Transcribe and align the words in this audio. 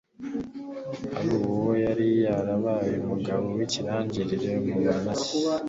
aruba 1.17 1.47
uwo 1.57 1.71
yari 1.85 2.07
yarabaye 2.25 2.93
umugabo 3.03 3.45
w'ikirangirire 3.57 4.51
mu 4.65 4.77
banaki 4.85 5.35